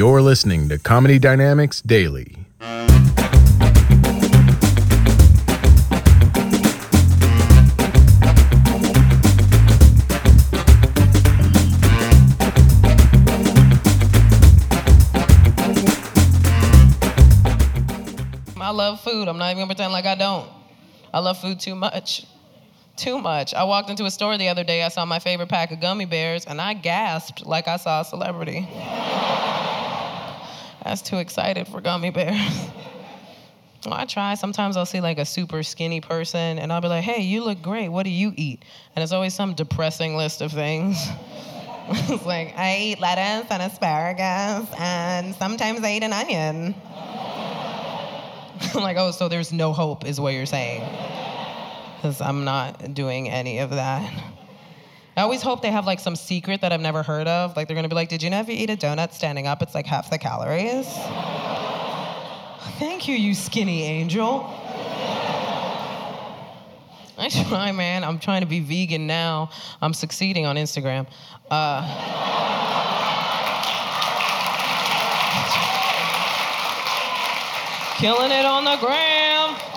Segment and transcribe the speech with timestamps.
[0.00, 2.34] You're listening to Comedy Dynamics Daily.
[18.56, 19.28] I love food.
[19.28, 20.48] I'm not even gonna pretend like I don't.
[21.12, 22.24] I love food too much.
[22.96, 23.52] Too much.
[23.52, 26.06] I walked into a store the other day, I saw my favorite pack of gummy
[26.06, 28.66] bears, and I gasped like I saw a celebrity.
[30.84, 32.70] Was too excited for gummy bears.
[33.86, 34.34] Well, I try.
[34.34, 37.62] Sometimes I'll see like a super skinny person, and I'll be like, hey, you look
[37.62, 37.88] great.
[37.88, 38.62] What do you eat?
[38.94, 41.02] And it's always some depressing list of things.
[41.88, 46.74] it's like, I eat lettuce and asparagus, and sometimes I eat an onion.
[48.74, 50.82] I'm like, oh, so there's no hope, is what you're saying.
[51.96, 54.12] Because I'm not doing any of that.
[55.20, 57.54] I always hope they have like some secret that I've never heard of.
[57.54, 59.60] Like they're gonna be like, did you know if you eat a donut standing up,
[59.60, 60.86] it's like half the calories?
[62.78, 64.46] Thank you, you skinny angel.
[67.18, 68.02] I try, man.
[68.02, 69.50] I'm trying to be vegan now.
[69.82, 71.06] I'm succeeding on Instagram.
[71.50, 71.82] Uh,
[77.98, 79.69] killing it on the gram.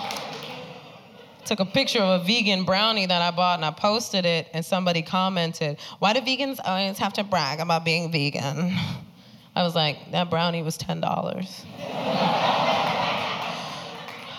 [1.45, 4.65] Took a picture of a vegan brownie that I bought and I posted it, and
[4.65, 8.73] somebody commented, Why do vegans always have to brag about being vegan?
[9.55, 11.65] I was like, That brownie was $10.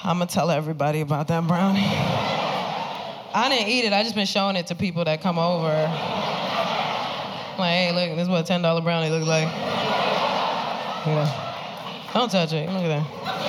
[0.04, 1.80] I'm gonna tell everybody about that brownie.
[3.36, 5.68] I didn't eat it, I just been showing it to people that come over.
[7.58, 9.48] Like, hey, look, this is what a $10 brownie looks like.
[11.06, 12.10] Yeah.
[12.14, 12.68] Don't touch it.
[12.70, 13.43] Look at that.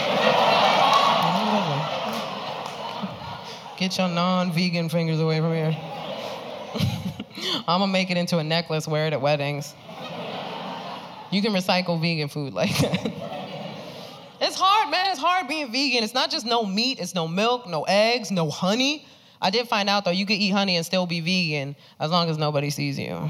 [3.77, 5.75] Get your non-vegan fingers away from here.
[7.67, 9.73] I'm gonna make it into a necklace, wear it at weddings.
[11.29, 13.05] You can recycle vegan food like that.
[14.39, 15.07] it's hard, man.
[15.09, 16.03] It's hard being vegan.
[16.03, 19.05] It's not just no meat, it's no milk, no eggs, no honey.
[19.41, 22.29] I did find out though, you can eat honey and still be vegan as long
[22.29, 23.29] as nobody sees you.